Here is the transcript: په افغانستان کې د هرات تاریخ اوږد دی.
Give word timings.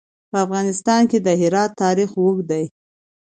په 0.29 0.37
افغانستان 0.45 1.01
کې 1.11 1.17
د 1.21 1.27
هرات 1.41 1.71
تاریخ 1.83 2.09
اوږد 2.21 2.45
دی. 2.51 2.65